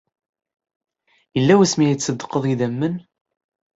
[1.35, 2.95] Yella wasmi ay tṣeddqeḍ idammen?